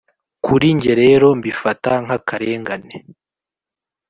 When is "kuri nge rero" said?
0.45-1.27